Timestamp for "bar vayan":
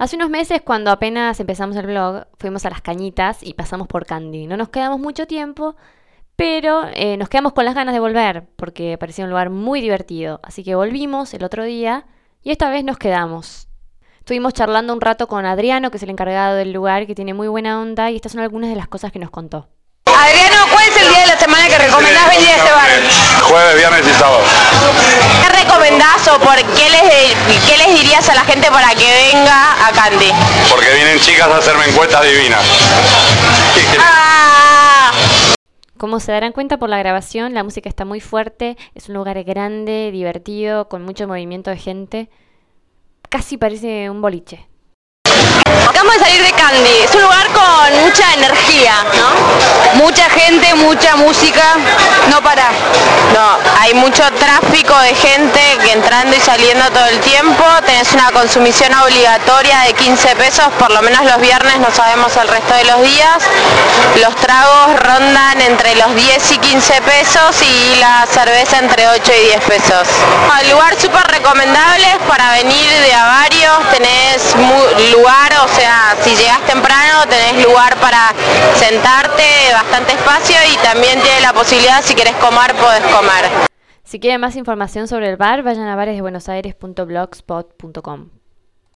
85.36-85.86